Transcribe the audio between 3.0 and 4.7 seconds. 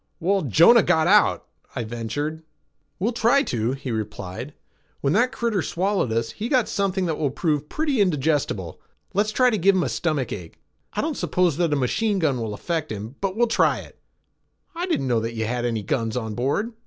try to," he replied.